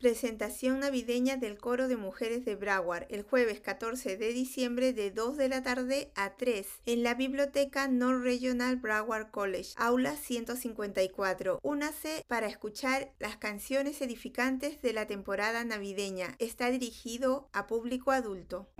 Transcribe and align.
Presentación 0.00 0.80
navideña 0.80 1.36
del 1.36 1.58
coro 1.58 1.86
de 1.86 1.98
mujeres 1.98 2.46
de 2.46 2.56
Broward 2.56 3.04
el 3.10 3.22
jueves 3.22 3.60
14 3.60 4.16
de 4.16 4.32
diciembre 4.32 4.94
de 4.94 5.10
2 5.10 5.36
de 5.36 5.50
la 5.50 5.62
tarde 5.62 6.10
a 6.14 6.36
3 6.36 6.66
en 6.86 7.02
la 7.02 7.12
biblioteca 7.12 7.86
North 7.86 8.24
Regional 8.24 8.76
Broward 8.76 9.30
College, 9.30 9.74
aula 9.76 10.16
154. 10.16 11.60
Únase 11.62 12.24
para 12.28 12.46
escuchar 12.46 13.12
las 13.18 13.36
canciones 13.36 14.00
edificantes 14.00 14.80
de 14.80 14.94
la 14.94 15.06
temporada 15.06 15.64
navideña. 15.64 16.34
Está 16.38 16.70
dirigido 16.70 17.50
a 17.52 17.66
público 17.66 18.10
adulto. 18.10 18.70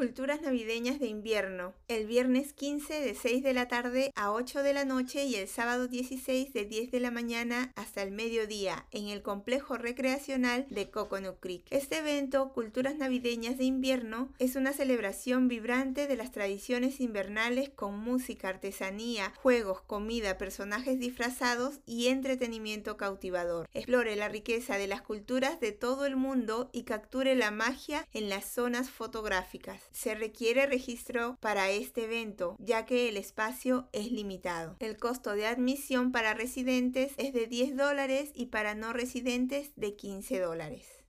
Culturas 0.00 0.40
navideñas 0.40 0.98
de 0.98 1.08
invierno. 1.08 1.74
El 1.86 2.06
viernes 2.06 2.54
15 2.54 3.02
de 3.02 3.14
6 3.14 3.42
de 3.42 3.52
la 3.52 3.68
tarde 3.68 4.12
a 4.14 4.32
8 4.32 4.62
de 4.62 4.72
la 4.72 4.86
noche 4.86 5.24
y 5.24 5.34
el 5.34 5.46
sábado 5.46 5.88
16 5.88 6.54
de 6.54 6.64
10 6.64 6.90
de 6.90 7.00
la 7.00 7.10
mañana 7.10 7.70
hasta 7.76 8.00
el 8.02 8.10
mediodía 8.10 8.86
en 8.92 9.08
el 9.08 9.20
complejo 9.20 9.76
recreacional 9.76 10.66
de 10.70 10.90
Coconut 10.90 11.38
Creek. 11.38 11.66
Este 11.68 11.98
evento, 11.98 12.50
Culturas 12.54 12.96
navideñas 12.96 13.58
de 13.58 13.64
invierno, 13.64 14.32
es 14.38 14.56
una 14.56 14.72
celebración 14.72 15.48
vibrante 15.48 16.06
de 16.06 16.16
las 16.16 16.32
tradiciones 16.32 16.98
invernales 17.02 17.68
con 17.68 17.98
música, 17.98 18.48
artesanía, 18.48 19.34
juegos, 19.36 19.82
comida, 19.82 20.38
personajes 20.38 20.98
disfrazados 20.98 21.80
y 21.84 22.06
entretenimiento 22.06 22.96
cautivador. 22.96 23.68
Explore 23.74 24.16
la 24.16 24.30
riqueza 24.30 24.78
de 24.78 24.86
las 24.86 25.02
culturas 25.02 25.60
de 25.60 25.72
todo 25.72 26.06
el 26.06 26.16
mundo 26.16 26.70
y 26.72 26.84
capture 26.84 27.34
la 27.34 27.50
magia 27.50 28.08
en 28.14 28.30
las 28.30 28.46
zonas 28.46 28.88
fotográficas 28.88 29.89
se 29.92 30.14
requiere 30.14 30.66
registro 30.66 31.36
para 31.40 31.70
este 31.70 32.04
evento, 32.04 32.56
ya 32.58 32.86
que 32.86 33.08
el 33.08 33.16
espacio 33.16 33.88
es 33.92 34.10
limitado. 34.10 34.76
El 34.80 34.96
costo 34.96 35.32
de 35.32 35.46
admisión 35.46 36.12
para 36.12 36.34
residentes 36.34 37.12
es 37.16 37.32
de 37.32 37.46
10 37.46 37.76
dólares 37.76 38.30
y 38.34 38.46
para 38.46 38.74
no 38.74 38.92
residentes 38.92 39.72
de 39.76 39.94
15 39.94 40.40
dólares. 40.40 41.00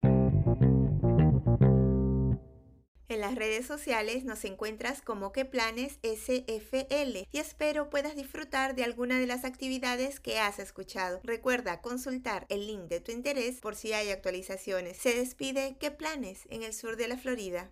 En 3.11 3.19
las 3.19 3.35
redes 3.35 3.65
sociales 3.65 4.23
nos 4.23 4.45
encuentras 4.45 5.01
como 5.01 5.33
que 5.33 5.43
planes 5.43 5.99
SFL 6.01 7.27
y 7.29 7.39
espero 7.39 7.89
puedas 7.89 8.15
disfrutar 8.15 8.73
de 8.73 8.85
alguna 8.85 9.19
de 9.19 9.27
las 9.27 9.43
actividades 9.43 10.21
que 10.21 10.39
has 10.39 10.59
escuchado. 10.59 11.19
Recuerda 11.21 11.81
consultar 11.81 12.45
el 12.47 12.67
link 12.67 12.83
de 12.83 13.01
tu 13.01 13.11
interés 13.11 13.59
por 13.59 13.75
si 13.75 13.91
hay 13.91 14.11
actualizaciones. 14.11 14.95
Se 14.95 15.13
despide 15.13 15.75
que 15.77 15.91
planes 15.91 16.47
en 16.49 16.63
el 16.63 16.73
sur 16.73 16.95
de 16.95 17.09
la 17.09 17.17
Florida. 17.17 17.69